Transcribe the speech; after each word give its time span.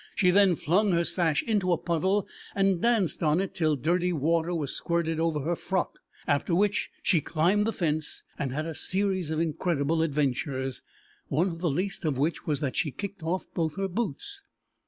She 0.15 0.31
then 0.31 0.55
flung 0.55 0.93
her 0.93 1.03
sash 1.03 1.43
into 1.43 1.71
a 1.71 1.77
puddle 1.77 2.27
and 2.55 2.81
danced 2.81 3.21
on 3.21 3.39
it 3.39 3.53
till 3.53 3.75
dirty 3.75 4.11
water 4.11 4.55
was 4.55 4.75
squirted 4.75 5.19
over 5.19 5.41
her 5.41 5.55
frock, 5.55 5.99
after 6.25 6.55
which 6.55 6.89
she 7.03 7.21
climbed 7.21 7.67
the 7.67 7.71
fence 7.71 8.23
and 8.39 8.51
had 8.51 8.65
a 8.65 8.73
series 8.73 9.29
of 9.29 9.39
incredible 9.39 10.01
adventures, 10.01 10.81
one 11.27 11.49
of 11.49 11.59
the 11.59 11.69
least 11.69 12.03
of 12.03 12.17
which 12.17 12.47
was 12.47 12.61
that 12.61 12.75
she 12.75 12.89
kicked 12.89 13.21
off 13.21 13.45
both 13.53 13.75
her 13.75 13.87
boots. 13.87 14.41